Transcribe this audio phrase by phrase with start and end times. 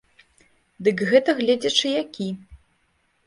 [0.85, 2.27] Дык гэта гледзячы які.